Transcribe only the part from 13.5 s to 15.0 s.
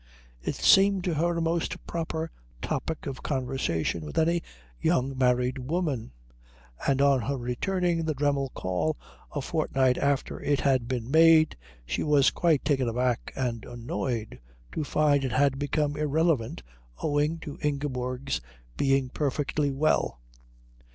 annoyed to